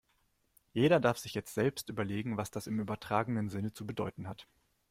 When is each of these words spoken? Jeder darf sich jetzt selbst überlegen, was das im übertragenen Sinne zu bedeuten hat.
Jeder 0.73 0.99
darf 0.99 1.19
sich 1.19 1.35
jetzt 1.35 1.53
selbst 1.53 1.89
überlegen, 1.89 2.35
was 2.35 2.49
das 2.49 2.65
im 2.65 2.79
übertragenen 2.79 3.49
Sinne 3.49 3.71
zu 3.71 3.85
bedeuten 3.85 4.27
hat. 4.27 4.47